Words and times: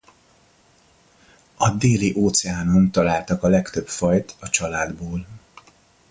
A 1.57 1.69
Déli-óceánon 1.75 2.91
találtak 2.91 3.43
a 3.43 3.47
legtöbb 3.47 3.87
fajt 3.87 4.35
a 4.39 4.49
családból. 4.49 5.25